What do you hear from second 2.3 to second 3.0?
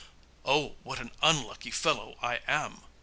am!